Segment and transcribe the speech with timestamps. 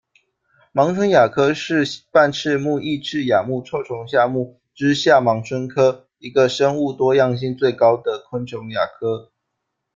[0.73, 9.31] 盲蝽亚科是半翅目异翅亚目臭虫下目之下盲蝽科一个生物多样性最高的昆虫亚科。